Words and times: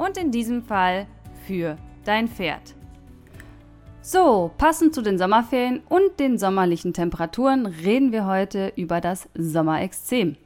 und 0.00 0.16
in 0.16 0.30
diesem 0.30 0.62
Fall 0.62 1.06
für 1.46 1.76
dein 2.04 2.26
Pferd. 2.26 2.74
So, 4.00 4.50
passend 4.56 4.94
zu 4.94 5.02
den 5.02 5.18
Sommerferien 5.18 5.82
und 5.90 6.18
den 6.18 6.38
sommerlichen 6.38 6.94
Temperaturen 6.94 7.66
reden 7.66 8.10
wir 8.10 8.24
heute 8.24 8.72
über 8.76 9.02
das 9.02 9.28
Sommerexzem. 9.34 10.36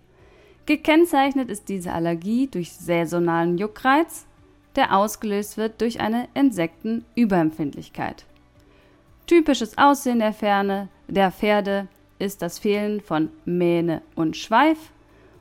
Gekennzeichnet 0.67 1.51
ist 1.51 1.69
diese 1.69 1.93
Allergie 1.93 2.49
durch 2.49 2.73
saisonalen 2.73 3.57
Juckreiz, 3.57 4.27
der 4.75 4.97
ausgelöst 4.97 5.57
wird 5.57 5.81
durch 5.81 6.01
eine 6.01 6.27
Insektenüberempfindlichkeit. 6.35 8.25
Typisches 9.29 9.79
Aussehen 9.79 10.19
der, 10.19 10.33
Ferne, 10.33 10.89
der 11.07 11.31
Pferde 11.31 11.87
ist 12.19 12.43
das 12.43 12.59
Fehlen 12.59 13.01
von 13.01 13.31
Mähne 13.45 14.03
und 14.17 14.37
Schweif 14.37 14.91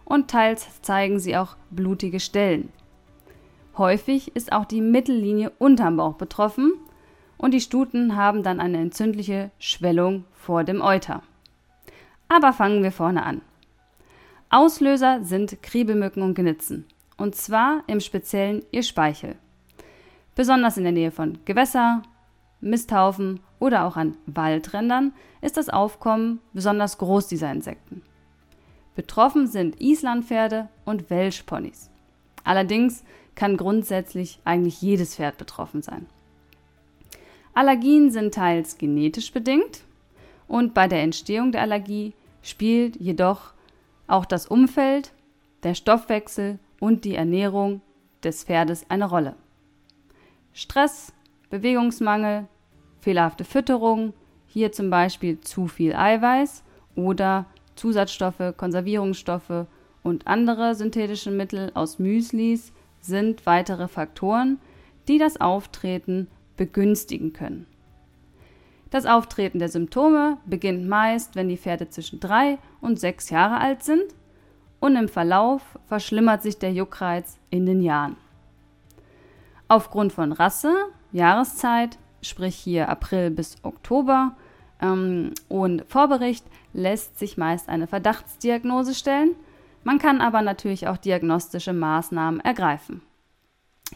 und 0.06 0.30
teils 0.30 0.68
zeigen 0.84 1.20
sie 1.20 1.36
auch 1.36 1.56
blutige 1.72 2.20
Stellen. 2.20 2.70
Häufig 3.78 4.36
ist 4.36 4.52
auch 4.52 4.66
die 4.66 4.82
Mittellinie 4.82 5.52
unterm 5.58 5.98
Bauch 5.98 6.14
betroffen 6.14 6.74
und 7.38 7.54
die 7.54 7.62
Stuten 7.62 8.16
haben 8.16 8.44
dann 8.44 8.60
eine 8.60 8.78
entzündliche 8.78 9.52
Schwellung 9.58 10.26
vor 10.34 10.64
dem 10.64 10.82
Euter. 10.82 11.24
Aber 12.30 12.54
fangen 12.54 12.84
wir 12.84 12.92
vorne 12.92 13.24
an. 13.24 13.42
Auslöser 14.50 15.24
sind 15.24 15.64
Kriebelmücken 15.64 16.22
und 16.22 16.36
Gnitzen, 16.36 16.86
und 17.18 17.36
zwar 17.36 17.84
im 17.88 18.00
Speziellen 18.00 18.64
ihr 18.72 18.84
Speichel. 18.84 19.36
Besonders 20.36 20.78
in 20.78 20.84
der 20.84 20.94
Nähe 20.94 21.12
von 21.12 21.40
Gewässer, 21.46 22.04
Misthaufen 22.62 23.40
oder 23.60 23.86
auch 23.86 23.98
an 23.98 24.16
Waldrändern 24.26 25.14
ist 25.42 25.58
das 25.58 25.70
Aufkommen 25.70 26.40
besonders 26.54 26.98
groß 27.00 27.28
dieser 27.28 27.52
Insekten. 27.52 28.04
Betroffen 28.96 29.48
sind 29.48 29.82
Islandpferde 29.82 30.70
und 30.86 31.10
Welschponys. 31.10 31.90
Allerdings 32.44 33.04
kann 33.36 33.58
grundsätzlich 33.58 34.40
eigentlich 34.46 34.82
jedes 34.82 35.16
Pferd 35.16 35.38
betroffen 35.38 35.82
sein. 35.82 36.06
Allergien 37.54 38.12
sind 38.12 38.34
teils 38.34 38.78
genetisch 38.78 39.32
bedingt 39.32 39.84
und 40.48 40.74
bei 40.74 40.88
der 40.88 41.02
Entstehung 41.02 41.52
der 41.52 41.62
Allergie 41.62 42.14
spielt 42.42 42.96
jedoch 42.96 43.54
auch 44.08 44.26
das 44.26 44.48
Umfeld, 44.48 45.14
der 45.64 45.76
Stoffwechsel 45.76 46.60
und 46.80 47.06
die 47.06 47.16
Ernährung 47.16 47.82
des 48.24 48.44
Pferdes 48.44 48.90
eine 48.90 49.06
Rolle. 49.06 49.36
Stress, 50.54 51.14
Bewegungsmangel, 51.50 52.48
fehlerhafte 53.00 53.46
Fütterung, 53.46 54.14
hier 54.48 54.72
zum 54.72 54.90
Beispiel 54.90 55.40
zu 55.42 55.68
viel 55.68 55.96
Eiweiß 55.96 56.64
oder 56.96 57.46
Zusatzstoffe, 57.76 58.54
Konservierungsstoffe 58.58 59.66
und 60.04 60.28
andere 60.28 60.76
synthetische 60.76 61.32
Mittel 61.32 61.72
aus 61.74 61.98
Müslis 61.98 62.72
sind 63.06 63.46
weitere 63.46 63.88
Faktoren, 63.88 64.60
die 65.08 65.18
das 65.18 65.40
Auftreten 65.40 66.28
begünstigen 66.58 67.34
können. 67.34 67.68
Das 68.90 69.06
Auftreten 69.06 69.60
der 69.60 69.70
Symptome 69.70 70.38
beginnt 70.46 70.88
meist, 70.88 71.36
wenn 71.36 71.50
die 71.50 71.58
Pferde 71.58 71.90
zwischen 71.90 72.20
drei 72.20 72.60
und 72.80 73.00
sechs 73.00 73.30
Jahre 73.30 73.60
alt 73.60 73.84
sind 73.84 74.14
und 74.80 74.96
im 74.96 75.10
Verlauf 75.10 75.62
verschlimmert 75.88 76.44
sich 76.44 76.60
der 76.60 76.74
Juckreiz 76.74 77.40
in 77.50 77.66
den 77.66 77.82
Jahren. 77.82 78.18
Aufgrund 79.68 80.14
von 80.14 80.32
Rasse, 80.32 80.74
Jahreszeit, 81.12 81.98
sprich 82.22 82.56
hier 82.56 82.90
April 82.90 83.32
bis 83.32 83.56
Oktober 83.64 84.36
ähm, 84.82 85.32
und 85.50 85.84
Vorbericht, 85.88 86.46
lässt 86.74 87.18
sich 87.18 87.38
meist 87.38 87.70
eine 87.70 87.88
Verdachtsdiagnose 87.88 88.94
stellen 88.94 89.36
man 89.84 90.00
kann 90.00 90.22
aber 90.22 90.42
natürlich 90.42 90.88
auch 90.88 90.98
diagnostische 90.98 91.74
Maßnahmen 91.74 92.40
ergreifen. 92.40 93.02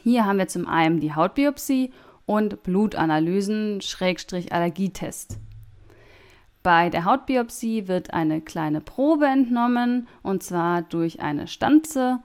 Hier 0.03 0.25
haben 0.25 0.37
wir 0.37 0.47
zum 0.47 0.67
einen 0.67 0.99
die 0.99 1.13
Hautbiopsie 1.15 1.91
und 2.25 2.63
Blutanalysen 2.63 3.81
Schrägstrich 3.81 4.51
Allergietest. 4.51 5.39
Bei 6.61 6.89
der 6.89 7.05
Hautbiopsie 7.05 7.87
wird 7.87 8.13
eine 8.13 8.41
kleine 8.41 8.81
Probe 8.81 9.25
entnommen 9.25 10.07
und 10.21 10.43
zwar 10.43 10.81
durch 10.81 11.21
eine 11.21 11.47
Stanze 11.47 12.19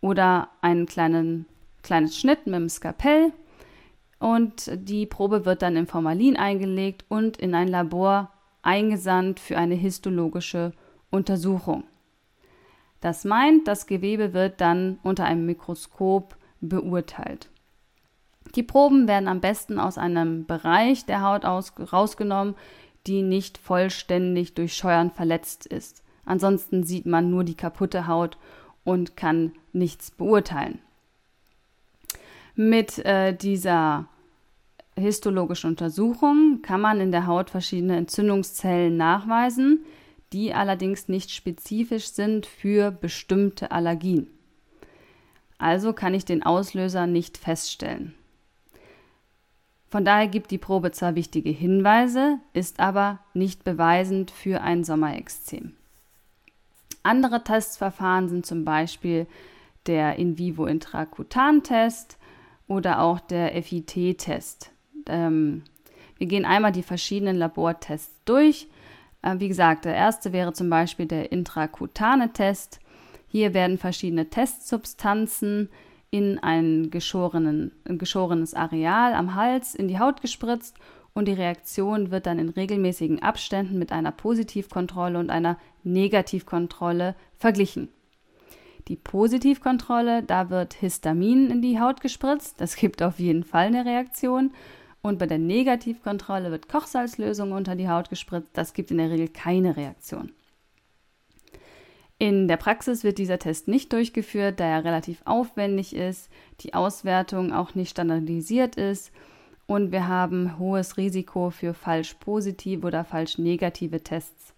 oder 0.00 0.48
einen 0.62 0.86
kleinen 0.86 1.46
kleines 1.82 2.16
Schnitt 2.16 2.46
mit 2.46 2.54
dem 2.54 2.68
Skapell 2.68 3.32
und 4.18 4.70
die 4.74 5.06
Probe 5.06 5.44
wird 5.44 5.62
dann 5.62 5.76
in 5.76 5.86
Formalin 5.86 6.36
eingelegt 6.36 7.04
und 7.08 7.36
in 7.38 7.54
ein 7.54 7.68
Labor 7.68 8.30
eingesandt 8.62 9.40
für 9.40 9.56
eine 9.56 9.74
histologische 9.74 10.72
Untersuchung. 11.10 11.84
Das 13.00 13.24
meint, 13.24 13.68
das 13.68 13.86
Gewebe 13.86 14.32
wird 14.32 14.60
dann 14.60 14.98
unter 15.02 15.24
einem 15.24 15.46
Mikroskop 15.46 16.36
beurteilt. 16.60 17.48
Die 18.54 18.62
Proben 18.62 19.06
werden 19.06 19.28
am 19.28 19.40
besten 19.40 19.78
aus 19.78 19.98
einem 19.98 20.46
Bereich 20.46 21.04
der 21.06 21.22
Haut 21.22 21.44
aus, 21.44 21.72
rausgenommen, 21.92 22.54
die 23.06 23.22
nicht 23.22 23.58
vollständig 23.58 24.54
durch 24.54 24.74
Scheuern 24.74 25.10
verletzt 25.10 25.66
ist. 25.66 26.02
Ansonsten 26.24 26.84
sieht 26.84 27.06
man 27.06 27.30
nur 27.30 27.44
die 27.44 27.54
kaputte 27.54 28.06
Haut 28.06 28.36
und 28.84 29.16
kann 29.16 29.52
nichts 29.72 30.10
beurteilen. 30.10 30.80
Mit 32.54 32.98
äh, 33.04 33.34
dieser 33.34 34.06
histologischen 34.96 35.70
Untersuchung 35.70 36.60
kann 36.62 36.80
man 36.80 37.00
in 37.00 37.12
der 37.12 37.26
Haut 37.26 37.50
verschiedene 37.50 37.96
Entzündungszellen 37.96 38.96
nachweisen, 38.96 39.84
die 40.32 40.52
allerdings 40.52 41.08
nicht 41.08 41.30
spezifisch 41.30 42.08
sind 42.08 42.46
für 42.46 42.90
bestimmte 42.90 43.70
Allergien. 43.70 44.28
Also 45.58 45.92
kann 45.92 46.14
ich 46.14 46.24
den 46.24 46.42
Auslöser 46.42 47.06
nicht 47.06 47.36
feststellen. 47.36 48.14
Von 49.88 50.04
daher 50.04 50.28
gibt 50.28 50.50
die 50.50 50.58
Probe 50.58 50.92
zwar 50.92 51.14
wichtige 51.14 51.50
Hinweise, 51.50 52.38
ist 52.52 52.78
aber 52.78 53.20
nicht 53.32 53.64
beweisend 53.64 54.30
für 54.30 54.60
ein 54.60 54.84
Sommerexzem. 54.84 55.72
Andere 57.02 57.42
Testverfahren 57.42 58.28
sind 58.28 58.44
zum 58.44 58.64
Beispiel 58.64 59.26
der 59.86 60.16
In 60.16 60.36
vivo 60.36 60.66
Intrakutan-Test 60.66 62.18
oder 62.66 63.00
auch 63.00 63.18
der 63.18 63.62
FIT-Test. 63.62 64.70
Ähm, 65.06 65.62
wir 66.18 66.26
gehen 66.26 66.44
einmal 66.44 66.72
die 66.72 66.82
verschiedenen 66.82 67.36
Labortests 67.36 68.14
durch 68.26 68.68
wie 69.22 69.48
gesagt, 69.48 69.84
der 69.84 69.94
erste 69.94 70.32
wäre 70.32 70.52
zum 70.52 70.70
Beispiel 70.70 71.06
der 71.06 71.32
intrakutane 71.32 72.32
Test. 72.32 72.80
Hier 73.26 73.52
werden 73.52 73.78
verschiedene 73.78 74.30
Testsubstanzen 74.30 75.68
in 76.10 76.38
ein, 76.38 76.90
ein 76.90 77.98
geschorenes 77.98 78.54
Areal 78.54 79.14
am 79.14 79.34
Hals 79.34 79.74
in 79.74 79.88
die 79.88 79.98
Haut 79.98 80.22
gespritzt 80.22 80.76
und 81.12 81.26
die 81.26 81.32
Reaktion 81.32 82.10
wird 82.10 82.26
dann 82.26 82.38
in 82.38 82.48
regelmäßigen 82.48 83.22
Abständen 83.22 83.78
mit 83.78 83.92
einer 83.92 84.12
Positivkontrolle 84.12 85.18
und 85.18 85.30
einer 85.30 85.58
Negativkontrolle 85.82 87.14
verglichen. 87.36 87.88
Die 88.86 88.96
Positivkontrolle, 88.96 90.22
da 90.22 90.48
wird 90.48 90.74
Histamin 90.74 91.50
in 91.50 91.60
die 91.60 91.78
Haut 91.78 92.00
gespritzt, 92.00 92.60
das 92.60 92.76
gibt 92.76 93.02
auf 93.02 93.18
jeden 93.18 93.44
Fall 93.44 93.66
eine 93.66 93.84
Reaktion 93.84 94.52
und 95.08 95.18
bei 95.18 95.26
der 95.26 95.38
Negativkontrolle 95.38 96.50
wird 96.50 96.68
Kochsalzlösung 96.68 97.52
unter 97.52 97.74
die 97.74 97.88
Haut 97.88 98.10
gespritzt. 98.10 98.50
Das 98.52 98.74
gibt 98.74 98.90
in 98.90 98.98
der 98.98 99.10
Regel 99.10 99.28
keine 99.28 99.76
Reaktion. 99.76 100.32
In 102.18 102.48
der 102.48 102.56
Praxis 102.56 103.04
wird 103.04 103.18
dieser 103.18 103.38
Test 103.38 103.68
nicht 103.68 103.92
durchgeführt, 103.92 104.60
da 104.60 104.64
er 104.64 104.84
relativ 104.84 105.22
aufwendig 105.24 105.94
ist, 105.94 106.28
die 106.60 106.74
Auswertung 106.74 107.52
auch 107.52 107.74
nicht 107.74 107.90
standardisiert 107.90 108.76
ist 108.76 109.12
und 109.66 109.92
wir 109.92 110.08
haben 110.08 110.58
hohes 110.58 110.96
Risiko 110.96 111.50
für 111.50 111.74
falsch 111.74 112.14
positive 112.14 112.86
oder 112.86 113.04
falsch 113.04 113.38
negative 113.38 114.02
Tests. 114.02 114.52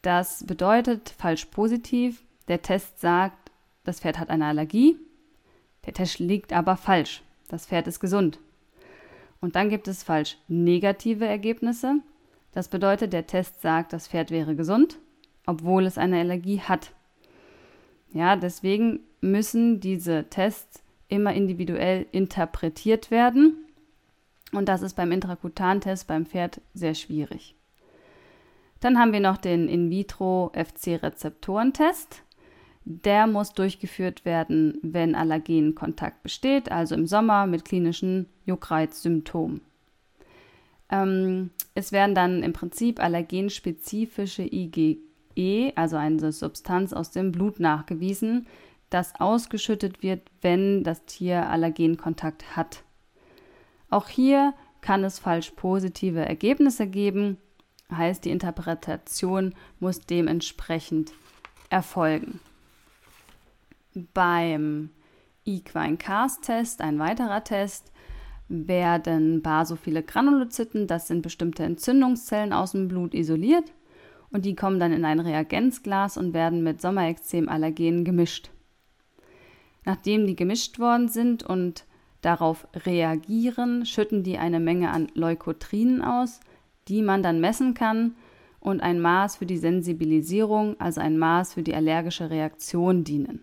Das 0.00 0.44
bedeutet 0.46 1.10
falsch 1.10 1.44
positiv, 1.46 2.24
der 2.48 2.62
Test 2.62 3.00
sagt, 3.00 3.50
das 3.84 4.00
Pferd 4.00 4.18
hat 4.18 4.30
eine 4.30 4.46
Allergie, 4.46 4.96
der 5.84 5.92
Test 5.92 6.18
liegt 6.20 6.52
aber 6.52 6.76
falsch, 6.76 7.22
das 7.48 7.66
Pferd 7.66 7.86
ist 7.86 8.00
gesund. 8.00 8.38
Und 9.40 9.56
dann 9.56 9.68
gibt 9.68 9.88
es 9.88 10.02
falsch 10.02 10.38
negative 10.48 11.26
Ergebnisse. 11.26 11.96
Das 12.52 12.68
bedeutet, 12.68 13.12
der 13.12 13.26
Test 13.26 13.60
sagt, 13.60 13.92
das 13.92 14.08
Pferd 14.08 14.30
wäre 14.30 14.56
gesund, 14.56 14.98
obwohl 15.46 15.84
es 15.86 15.98
eine 15.98 16.20
Allergie 16.20 16.60
hat. 16.60 16.92
Ja, 18.12 18.36
deswegen 18.36 19.00
müssen 19.20 19.80
diese 19.80 20.24
Tests 20.30 20.82
immer 21.08 21.34
individuell 21.34 22.06
interpretiert 22.12 23.10
werden. 23.10 23.56
Und 24.52 24.68
das 24.68 24.82
ist 24.82 24.94
beim 24.94 25.10
Intrakutantest 25.12 26.06
beim 26.06 26.24
Pferd 26.24 26.60
sehr 26.72 26.94
schwierig. 26.94 27.56
Dann 28.80 28.98
haben 28.98 29.12
wir 29.12 29.20
noch 29.20 29.36
den 29.36 29.68
In-vitro-FC-Rezeptorentest. 29.68 32.22
Der 32.88 33.26
muss 33.26 33.52
durchgeführt 33.52 34.24
werden, 34.24 34.78
wenn 34.80 35.16
Allergenkontakt 35.16 36.22
besteht, 36.22 36.70
also 36.70 36.94
im 36.94 37.08
Sommer 37.08 37.48
mit 37.48 37.64
klinischen 37.64 38.26
Juckreizsymptomen. 38.44 39.60
Ähm, 40.88 41.50
es 41.74 41.90
werden 41.90 42.14
dann 42.14 42.44
im 42.44 42.52
Prinzip 42.52 43.00
allergenspezifische 43.02 44.44
IgE, 44.44 45.72
also 45.74 45.96
eine 45.96 46.30
Substanz 46.30 46.92
aus 46.92 47.10
dem 47.10 47.32
Blut 47.32 47.58
nachgewiesen, 47.58 48.46
das 48.88 49.18
ausgeschüttet 49.18 50.04
wird, 50.04 50.30
wenn 50.40 50.84
das 50.84 51.04
Tier 51.06 51.50
Allergenkontakt 51.50 52.56
hat. 52.56 52.84
Auch 53.90 54.06
hier 54.06 54.54
kann 54.80 55.02
es 55.02 55.18
falsch 55.18 55.50
positive 55.56 56.24
Ergebnisse 56.24 56.86
geben, 56.86 57.38
heißt 57.90 58.24
die 58.24 58.30
Interpretation 58.30 59.56
muss 59.80 59.98
dementsprechend 60.02 61.12
erfolgen. 61.68 62.38
Beim 64.12 64.90
Equine-Cast-Test, 65.46 66.82
ein 66.82 66.98
weiterer 66.98 67.42
Test, 67.44 67.92
werden 68.48 69.40
basophile 69.40 70.02
Granulozyten, 70.02 70.86
das 70.86 71.08
sind 71.08 71.22
bestimmte 71.22 71.62
Entzündungszellen 71.62 72.52
aus 72.52 72.72
dem 72.72 72.88
Blut, 72.88 73.14
isoliert 73.14 73.72
und 74.30 74.44
die 74.44 74.54
kommen 74.54 74.78
dann 74.78 74.92
in 74.92 75.06
ein 75.06 75.18
Reagenzglas 75.18 76.18
und 76.18 76.34
werden 76.34 76.62
mit 76.62 76.82
Sommerexzem-Allergenen 76.82 78.04
gemischt. 78.04 78.50
Nachdem 79.86 80.26
die 80.26 80.36
gemischt 80.36 80.78
worden 80.78 81.08
sind 81.08 81.42
und 81.42 81.86
darauf 82.20 82.68
reagieren, 82.74 83.86
schütten 83.86 84.22
die 84.22 84.36
eine 84.36 84.60
Menge 84.60 84.90
an 84.90 85.08
Leukotrinen 85.14 86.02
aus, 86.02 86.40
die 86.88 87.00
man 87.00 87.22
dann 87.22 87.40
messen 87.40 87.72
kann 87.72 88.14
und 88.60 88.82
ein 88.82 89.00
Maß 89.00 89.36
für 89.36 89.46
die 89.46 89.56
Sensibilisierung, 89.56 90.78
also 90.78 91.00
ein 91.00 91.16
Maß 91.16 91.54
für 91.54 91.62
die 91.62 91.74
allergische 91.74 92.28
Reaktion 92.28 93.02
dienen. 93.02 93.40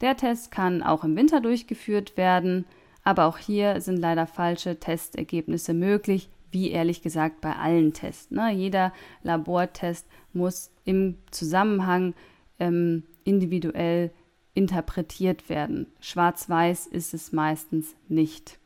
Der 0.00 0.16
Test 0.16 0.50
kann 0.50 0.82
auch 0.82 1.04
im 1.04 1.16
Winter 1.16 1.40
durchgeführt 1.40 2.16
werden, 2.16 2.64
aber 3.02 3.26
auch 3.26 3.38
hier 3.38 3.80
sind 3.80 3.98
leider 3.98 4.26
falsche 4.26 4.78
Testergebnisse 4.78 5.74
möglich, 5.74 6.28
wie 6.50 6.70
ehrlich 6.70 7.02
gesagt 7.02 7.40
bei 7.40 7.56
allen 7.56 7.92
Tests. 7.92 8.30
Ne? 8.30 8.50
Jeder 8.52 8.92
Labortest 9.22 10.06
muss 10.32 10.70
im 10.84 11.16
Zusammenhang 11.30 12.14
ähm, 12.58 13.04
individuell 13.24 14.10
interpretiert 14.54 15.48
werden. 15.48 15.86
Schwarz-weiß 16.00 16.86
ist 16.86 17.14
es 17.14 17.32
meistens 17.32 17.94
nicht. 18.08 18.58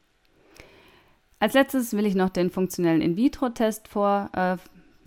Als 1.39 1.55
letztes 1.55 1.93
will 1.93 2.07
ich 2.07 2.15
noch 2.15 2.31
den 2.31 2.51
funktionellen 2.51 3.03
In-vitro-Test 3.03 3.89
vor, 3.89 4.31
äh, 4.35 4.57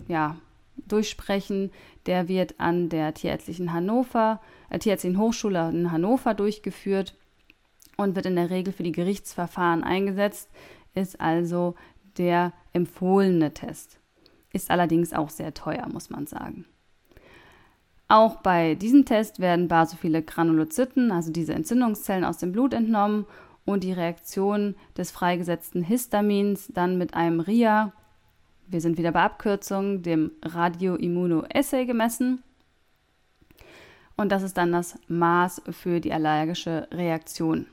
ja, 0.06 0.36
durchsprechen. 0.76 1.70
Der 2.04 2.28
wird 2.28 2.60
an 2.60 2.88
der 2.88 3.14
Tierärztlichen 3.14 3.72
Hannover, 3.72 4.40
Tierärztlichen 4.70 5.18
Hochschule 5.18 5.68
in 5.70 5.92
Hannover 5.92 6.34
durchgeführt 6.34 7.14
und 7.96 8.16
wird 8.16 8.26
in 8.26 8.36
der 8.36 8.50
Regel 8.50 8.72
für 8.72 8.82
die 8.82 8.92
Gerichtsverfahren 8.92 9.84
eingesetzt, 9.84 10.50
ist 10.94 11.20
also 11.20 11.74
der 12.18 12.52
empfohlene 12.72 13.54
Test. 13.54 13.98
Ist 14.52 14.70
allerdings 14.70 15.12
auch 15.12 15.30
sehr 15.30 15.54
teuer, 15.54 15.86
muss 15.92 16.10
man 16.10 16.26
sagen. 16.26 16.64
Auch 18.08 18.36
bei 18.36 18.74
diesem 18.76 19.04
Test 19.04 19.40
werden 19.40 19.68
basophile 19.68 20.22
Granulozyten, 20.22 21.10
also 21.10 21.32
diese 21.32 21.54
Entzündungszellen 21.54 22.24
aus 22.24 22.38
dem 22.38 22.52
Blut 22.52 22.72
entnommen 22.72 23.26
und 23.64 23.82
die 23.82 23.92
Reaktion 23.92 24.76
des 24.96 25.10
freigesetzten 25.10 25.82
Histamins 25.82 26.68
dann 26.72 26.98
mit 26.98 27.14
einem 27.14 27.40
RIA, 27.40 27.92
wir 28.68 28.80
sind 28.80 28.98
wieder 28.98 29.12
bei 29.12 29.22
Abkürzung, 29.22 30.02
dem 30.02 30.32
Radioimmunoassay 30.42 31.86
gemessen. 31.86 32.42
Und 34.16 34.32
das 34.32 34.42
ist 34.42 34.56
dann 34.56 34.72
das 34.72 34.98
Maß 35.08 35.62
für 35.70 36.00
die 36.00 36.12
allergische 36.12 36.88
Reaktion. 36.90 37.66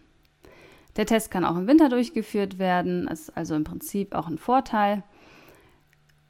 Der 0.96 1.06
Test 1.06 1.32
kann 1.32 1.46
auch 1.46 1.58
im 1.58 1.68
Winter 1.68 1.90
durchgeführt 1.90 2.60
werden, 2.60 3.08
ist 3.08 3.36
also 3.36 3.56
im 3.56 3.64
Prinzip 3.64 4.14
auch 4.14 4.28
ein 4.28 4.38
Vorteil. 4.38 5.04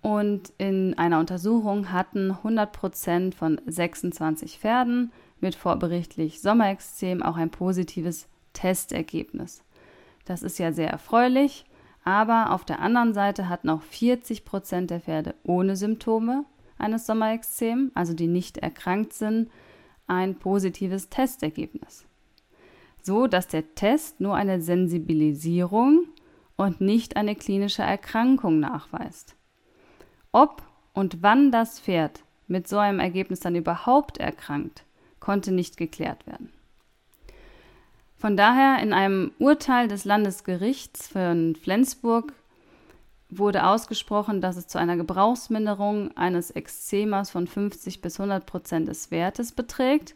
Und 0.02 0.54
in 0.58 0.98
einer 0.98 1.20
Untersuchung 1.20 1.92
hatten 1.92 2.32
100% 2.32 3.34
von 3.34 3.60
26 3.66 4.60
Pferden 4.60 5.12
mit 5.40 5.56
vorberichtlich 5.56 6.42
Sommerexzem 6.42 7.24
auch 7.24 7.38
ein 7.38 7.50
positives 7.50 8.28
Testergebnis. 8.54 9.64
Das 10.26 10.44
ist 10.44 10.60
ja 10.60 10.72
sehr 10.72 10.90
erfreulich, 10.90 11.66
aber 12.06 12.52
auf 12.52 12.66
der 12.66 12.80
anderen 12.80 13.14
Seite 13.14 13.50
hatten 13.50 13.70
auch 13.70 13.82
40% 13.82 14.88
der 14.88 15.02
Pferde 15.02 15.36
ohne 15.44 15.76
Symptome 15.76 16.46
eines 16.78 17.06
Sommerexzem, 17.06 17.92
also 17.94 18.14
die 18.14 18.28
nicht 18.28 18.58
erkrankt 18.58 19.14
sind, 19.14 19.50
ein 20.08 20.36
positives 20.36 21.10
Testergebnis 21.10 22.06
so 23.04 23.28
dass 23.28 23.48
der 23.48 23.76
Test 23.76 24.20
nur 24.22 24.36
eine 24.36 24.62
Sensibilisierung 24.62 26.08
und 26.56 26.82
nicht 26.82 27.18
eine 27.18 27.36
klinische 27.36 27.84
Erkrankung 27.84 28.60
nachweist. 28.60 29.36
Ob 30.32 30.64
und 30.94 31.22
wann 31.22 31.52
das 31.52 31.80
Pferd 31.80 32.24
mit 32.48 32.68
so 32.68 32.78
einem 32.78 33.00
Ergebnis 33.00 33.42
dann 33.42 33.56
überhaupt 33.56 34.18
erkrankt, 34.18 34.86
konnte 35.20 35.52
nicht 35.52 35.78
geklärt 35.78 36.26
werden. 36.26 36.52
Von 38.18 38.38
daher 38.38 38.82
in 38.82 38.94
einem 38.94 39.32
Urteil 39.38 39.90
des 39.90 40.06
Landesgerichts 40.06 41.08
von 41.08 41.56
Flensburg 41.56 42.34
wurde 43.38 43.66
ausgesprochen, 43.66 44.42
dass 44.42 44.58
es 44.58 44.68
zu 44.68 44.78
einer 44.78 44.98
Gebrauchsminderung 44.98 46.16
eines 46.18 46.52
Exzemas 46.52 47.32
von 47.32 47.48
50 47.48 48.02
bis 48.02 48.20
100 48.20 48.46
Prozent 48.46 48.88
des 48.88 49.12
Wertes 49.12 49.52
beträgt 49.52 50.16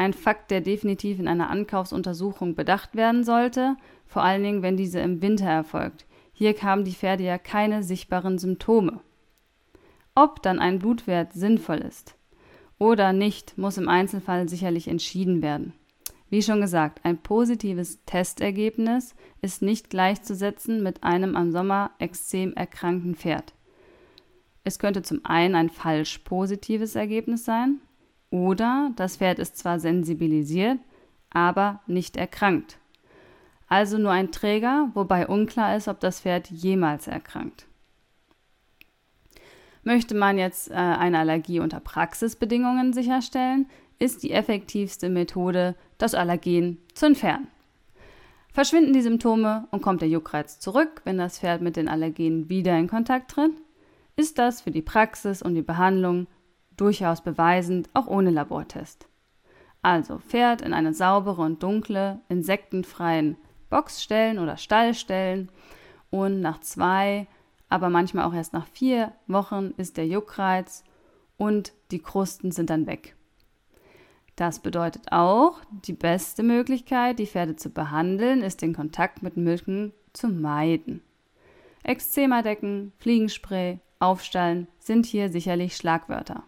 ein 0.00 0.14
Fakt, 0.14 0.50
der 0.50 0.62
definitiv 0.62 1.18
in 1.18 1.28
einer 1.28 1.50
Ankaufsuntersuchung 1.50 2.54
bedacht 2.54 2.96
werden 2.96 3.22
sollte, 3.22 3.76
vor 4.06 4.22
allen 4.22 4.42
Dingen, 4.42 4.62
wenn 4.62 4.78
diese 4.78 4.98
im 4.98 5.20
Winter 5.20 5.44
erfolgt. 5.44 6.06
Hier 6.32 6.54
haben 6.62 6.84
die 6.84 6.94
Pferde 6.94 7.22
ja 7.24 7.36
keine 7.36 7.82
sichtbaren 7.82 8.38
Symptome. 8.38 9.00
Ob 10.14 10.42
dann 10.42 10.58
ein 10.58 10.78
Blutwert 10.78 11.34
sinnvoll 11.34 11.78
ist 11.78 12.16
oder 12.78 13.12
nicht, 13.12 13.58
muss 13.58 13.76
im 13.76 13.90
Einzelfall 13.90 14.48
sicherlich 14.48 14.88
entschieden 14.88 15.42
werden. 15.42 15.74
Wie 16.30 16.42
schon 16.42 16.60
gesagt, 16.60 17.00
ein 17.04 17.18
positives 17.18 18.04
Testergebnis 18.06 19.14
ist 19.42 19.62
nicht 19.62 19.90
gleichzusetzen 19.90 20.82
mit 20.82 21.02
einem 21.02 21.36
am 21.36 21.50
Sommer 21.50 21.90
extrem 21.98 22.54
erkrankten 22.54 23.16
Pferd. 23.16 23.52
Es 24.62 24.78
könnte 24.78 25.02
zum 25.02 25.24
einen 25.24 25.56
ein 25.56 25.70
falsch 25.70 26.18
positives 26.18 26.94
Ergebnis 26.94 27.44
sein, 27.44 27.80
oder 28.30 28.92
das 28.94 29.16
Pferd 29.16 29.40
ist 29.40 29.58
zwar 29.58 29.80
sensibilisiert, 29.80 30.78
aber 31.30 31.80
nicht 31.88 32.16
erkrankt. 32.16 32.78
Also 33.68 33.98
nur 33.98 34.12
ein 34.12 34.30
Träger, 34.30 34.90
wobei 34.94 35.26
unklar 35.26 35.76
ist, 35.76 35.88
ob 35.88 35.98
das 35.98 36.20
Pferd 36.20 36.48
jemals 36.50 37.08
erkrankt. 37.08 37.66
Möchte 39.82 40.14
man 40.14 40.38
jetzt 40.38 40.70
äh, 40.70 40.74
eine 40.74 41.18
Allergie 41.18 41.58
unter 41.58 41.80
Praxisbedingungen 41.80 42.92
sicherstellen, 42.92 43.66
ist 43.98 44.22
die 44.22 44.32
effektivste 44.32 45.08
Methode, 45.08 45.74
das 46.00 46.14
Allergen 46.14 46.78
zu 46.94 47.06
entfernen. 47.06 47.48
Verschwinden 48.52 48.92
die 48.92 49.02
Symptome 49.02 49.68
und 49.70 49.80
kommt 49.80 50.00
der 50.00 50.08
Juckreiz 50.08 50.58
zurück, 50.58 51.02
wenn 51.04 51.18
das 51.18 51.38
Pferd 51.38 51.62
mit 51.62 51.76
den 51.76 51.88
Allergenen 51.88 52.48
wieder 52.48 52.76
in 52.76 52.88
Kontakt 52.88 53.30
tritt, 53.30 53.52
ist 54.16 54.38
das 54.38 54.60
für 54.60 54.72
die 54.72 54.82
Praxis 54.82 55.40
und 55.40 55.54
die 55.54 55.62
Behandlung 55.62 56.26
durchaus 56.76 57.20
beweisend, 57.20 57.88
auch 57.94 58.06
ohne 58.06 58.30
Labortest. 58.30 59.06
Also 59.82 60.18
Pferd 60.18 60.62
in 60.62 60.74
eine 60.74 60.94
saubere 60.94 61.42
und 61.42 61.62
dunkle, 61.62 62.20
insektenfreien 62.28 63.36
Box 63.68 64.02
stellen 64.02 64.38
oder 64.38 64.56
Stall 64.56 64.94
stellen 64.94 65.48
und 66.10 66.40
nach 66.40 66.60
zwei, 66.60 67.28
aber 67.68 67.88
manchmal 67.88 68.24
auch 68.24 68.34
erst 68.34 68.52
nach 68.52 68.66
vier 68.66 69.12
Wochen 69.26 69.72
ist 69.76 69.96
der 69.96 70.06
Juckreiz 70.06 70.82
und 71.36 71.72
die 71.92 72.00
Krusten 72.00 72.50
sind 72.50 72.68
dann 72.68 72.86
weg. 72.86 73.14
Das 74.40 74.58
bedeutet 74.60 75.12
auch, 75.12 75.60
die 75.84 75.92
beste 75.92 76.42
Möglichkeit, 76.42 77.18
die 77.18 77.26
Pferde 77.26 77.56
zu 77.56 77.68
behandeln, 77.68 78.40
ist 78.40 78.62
den 78.62 78.72
Kontakt 78.72 79.22
mit 79.22 79.36
Mücken 79.36 79.92
zu 80.14 80.28
meiden. 80.28 81.02
Exzema-Decken, 81.82 82.94
Fliegenspray, 82.96 83.80
Aufstallen 83.98 84.66
sind 84.78 85.04
hier 85.04 85.28
sicherlich 85.28 85.76
Schlagwörter. 85.76 86.42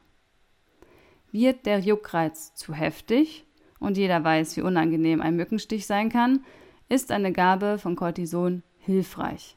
Wird 1.32 1.66
der 1.66 1.80
Juckreiz 1.80 2.54
zu 2.54 2.72
heftig, 2.72 3.44
und 3.78 3.98
jeder 3.98 4.24
weiß, 4.24 4.56
wie 4.56 4.62
unangenehm 4.62 5.20
ein 5.20 5.36
Mückenstich 5.36 5.86
sein 5.86 6.08
kann, 6.08 6.46
ist 6.88 7.12
eine 7.12 7.30
Gabe 7.30 7.76
von 7.76 7.94
Cortison 7.94 8.62
hilfreich. 8.78 9.54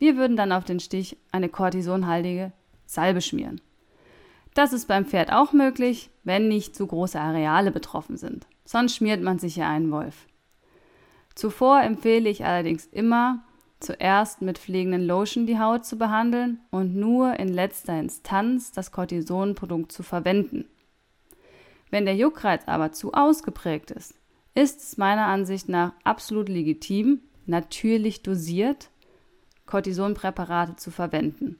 Wir 0.00 0.16
würden 0.16 0.36
dann 0.36 0.50
auf 0.50 0.64
den 0.64 0.80
Stich 0.80 1.18
eine 1.30 1.48
kortisonhaltige 1.48 2.50
Salbe 2.84 3.20
schmieren. 3.20 3.60
Das 4.54 4.72
ist 4.72 4.86
beim 4.86 5.04
Pferd 5.04 5.32
auch 5.32 5.52
möglich, 5.52 6.10
wenn 6.22 6.48
nicht 6.48 6.76
zu 6.76 6.86
große 6.86 7.20
Areale 7.20 7.72
betroffen 7.72 8.16
sind. 8.16 8.46
Sonst 8.64 8.96
schmiert 8.96 9.20
man 9.20 9.38
sich 9.38 9.56
ja 9.56 9.68
einen 9.68 9.90
Wolf. 9.90 10.26
Zuvor 11.34 11.82
empfehle 11.82 12.30
ich 12.30 12.44
allerdings 12.44 12.86
immer, 12.86 13.42
zuerst 13.80 14.40
mit 14.40 14.58
pflegenden 14.58 15.04
Lotion 15.04 15.46
die 15.46 15.58
Haut 15.58 15.84
zu 15.84 15.98
behandeln 15.98 16.60
und 16.70 16.94
nur 16.94 17.38
in 17.38 17.48
letzter 17.48 17.98
Instanz 17.98 18.70
das 18.70 18.92
Cortisonprodukt 18.92 19.92
zu 19.92 20.02
verwenden. 20.02 20.66
Wenn 21.90 22.06
der 22.06 22.16
Juckreiz 22.16 22.62
aber 22.66 22.92
zu 22.92 23.12
ausgeprägt 23.12 23.90
ist, 23.90 24.14
ist 24.54 24.80
es 24.80 24.96
meiner 24.96 25.26
Ansicht 25.26 25.68
nach 25.68 25.92
absolut 26.04 26.48
legitim, 26.48 27.20
natürlich 27.46 28.22
dosiert 28.22 28.90
Cortisonpräparate 29.66 30.76
zu 30.76 30.90
verwenden. 30.90 31.58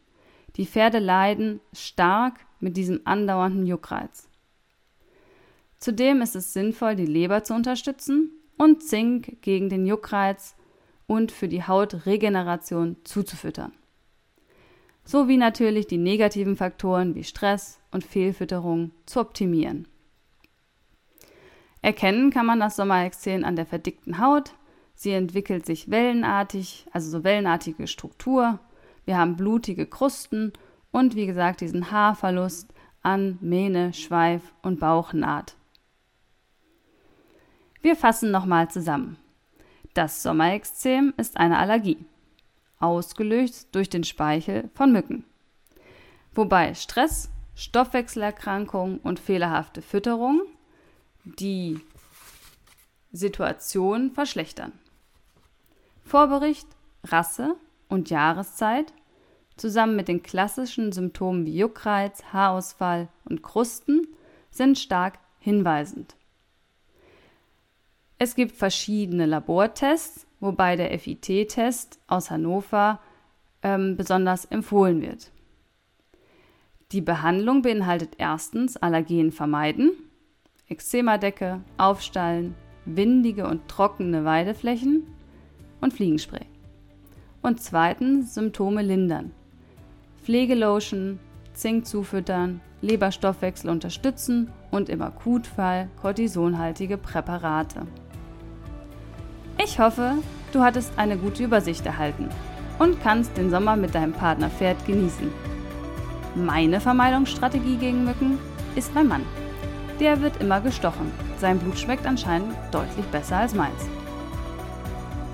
Die 0.57 0.67
Pferde 0.67 1.01
leiden 1.01 1.61
stark 1.73 2.35
mit 2.65 2.79
diesem 2.79 3.03
andauernden 3.05 3.67
Juckreiz. 3.67 4.27
Zudem 5.79 6.23
ist 6.23 6.35
es 6.35 6.55
sinnvoll, 6.55 6.97
die 6.97 7.05
Leber 7.05 7.45
zu 7.45 7.53
unterstützen 7.53 8.31
und 8.57 8.83
Zink 8.83 9.43
gegen 9.43 9.69
den 9.69 9.85
Juckreiz 9.85 10.57
und 11.07 11.31
für 11.31 11.47
die 11.47 11.63
Hautregeneration 11.63 12.97
zuzufüttern. 13.05 13.73
Sowie 15.05 15.37
natürlich 15.37 15.87
die 15.87 15.99
negativen 15.99 16.57
Faktoren 16.57 17.15
wie 17.15 17.25
Stress 17.25 17.79
und 17.91 18.03
Fehlfütterung 18.03 18.93
zu 19.05 19.21
optimieren. 19.21 19.87
Erkennen 21.83 22.31
kann 22.31 22.47
man 22.47 22.61
das 22.61 22.77
Sommerexem 22.77 23.45
an 23.45 23.57
der 23.57 23.67
verdickten 23.67 24.19
Haut. 24.19 24.55
Sie 24.95 25.11
entwickelt 25.11 25.67
sich 25.67 25.91
wellenartig, 25.91 26.87
also 26.93 27.11
so 27.11 27.25
wellenartige 27.25 27.87
Struktur. 27.87 28.59
Wir 29.05 29.19
haben 29.19 29.37
blutige 29.37 29.85
Krusten 29.85 30.55
und 30.95 31.17
wie 31.17 31.27
gesagt 31.27 31.61
diesen 31.61 31.91
Haarverlust 31.91 32.73
an 33.03 33.37
Mähne, 33.41 33.93
Schweif 33.93 34.55
und 34.63 34.79
Bauchnaht. 34.79 35.57
Wir 37.83 37.97
fassen 37.97 38.31
nochmal 38.31 38.71
zusammen. 38.71 39.17
Das 39.95 40.23
Sommerexzem 40.23 41.13
ist 41.17 41.37
eine 41.37 41.59
Allergie, 41.59 41.99
ausgelöst 42.79 43.75
durch 43.75 43.91
den 43.91 44.05
Speichel 44.05 44.71
von 44.73 44.93
Mücken. 44.93 45.25
Wobei 46.33 46.75
Stress, 46.75 47.29
Stoffwechselerkrankungen 47.57 48.99
und 48.99 49.19
fehlerhafte 49.19 49.83
Fütterung 49.83 50.43
die 51.25 51.81
Situation 53.11 54.13
verschlechtern. 54.13 54.71
Vorbericht, 56.05 56.69
Rasse 57.03 57.57
und 57.89 58.11
Jahreszeit 58.11 58.93
zusammen 59.57 59.97
mit 59.97 60.09
den 60.09 60.23
klassischen 60.23 60.93
Symptomen 60.93 61.47
wie 61.47 61.57
Juckreiz, 61.57 62.23
Haarausfall 62.33 63.09
und 63.25 63.43
Krusten 63.43 64.09
sind 64.51 64.79
stark 64.79 65.19
hinweisend. 65.39 66.17
Es 68.19 68.35
gibt 68.35 68.53
verschiedene 68.53 69.27
Labortests, 69.27 70.27
wobei 70.41 70.77
der 70.77 70.99
FIT-Test 70.99 71.99
aus 72.07 72.31
Hannover 72.31 73.01
ähm, 73.63 73.97
besonders 73.97 74.45
empfohlen 74.45 75.03
wird. 75.03 75.31
Die 76.93 77.01
Behandlung 77.01 77.63
beinhaltet 77.63 78.15
erstens 78.19 78.77
Allergen 78.77 79.33
vermeiden, 79.33 79.93
Eczema-Decke, 80.69 81.61
Aufstallen, 81.77 82.55
windige 82.85 83.47
und 83.49 83.69
trockene 83.69 84.25
Weideflächen 84.25 85.07
und 85.81 85.93
Fliegenspray. 85.93 86.47
Und 87.43 87.61
zweitens 87.61 88.35
Symptome 88.35 88.83
lindern. 88.83 89.33
Pflegelotion, 90.25 91.19
Zink 91.53 91.87
zufüttern, 91.87 92.63
Leberstoffwechsel 92.81 93.69
unterstützen 93.69 94.51
und 94.71 94.89
im 94.89 95.03
Akutfall 95.03 95.91
kortisonhaltige 96.01 96.97
Präparate. 96.97 97.83
Ich 99.63 99.79
hoffe, 99.79 100.15
du 100.53 100.63
hattest 100.63 100.93
eine 100.97 101.19
gute 101.19 101.45
Übersicht 101.45 101.85
erhalten 101.85 102.31
und 102.79 103.03
kannst 103.03 103.37
den 103.37 103.51
Sommer 103.51 103.77
mit 103.77 103.95
deinem 103.95 104.15
Partner 104.15 104.49
Pferd 104.49 104.87
genießen. 104.87 105.31
Meine 106.35 106.81
Vermeidungsstrategie 106.81 107.77
gegen 107.77 108.07
Mücken 108.07 108.39
ist 108.77 108.95
mein 108.95 109.09
Mann. 109.09 109.27
Der 110.01 110.23
wird 110.23 110.41
immer 110.41 110.63
gestochen. 110.63 111.13
Sein 111.39 111.59
Blut 111.59 111.79
schmeckt 111.79 112.07
anscheinend 112.07 112.55
deutlich 112.71 113.05
besser 113.07 113.37
als 113.37 113.55
meins. 113.55 113.89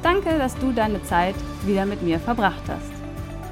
Danke, 0.02 0.36
dass 0.36 0.56
du 0.56 0.72
deine 0.72 1.00
Zeit 1.04 1.36
wieder 1.64 1.86
mit 1.86 2.02
mir 2.02 2.18
verbracht 2.18 2.62
hast. 2.66 2.90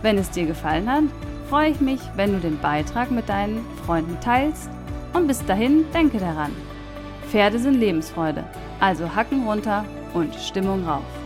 Wenn 0.03 0.19
es 0.19 0.31
dir 0.31 0.47
gefallen 0.47 0.91
hat, 0.91 1.05
freue 1.49 1.71
ich 1.71 1.81
mich, 1.81 2.01
wenn 2.17 2.33
du 2.33 2.41
den 2.41 2.59
Beitrag 2.59 3.11
mit 3.11 3.29
deinen 3.29 3.65
Freunden 3.87 4.19
teilst. 4.21 4.69
Und 5.15 5.27
bis 5.27 5.45
dahin 5.47 5.91
denke 5.93 6.19
daran, 6.19 6.53
Pferde 7.29 7.59
sind 7.59 7.75
Lebensfreude, 7.75 8.45
also 8.81 9.15
Hacken 9.15 9.47
runter 9.47 9.85
und 10.13 10.35
Stimmung 10.35 10.87
rauf. 10.87 11.18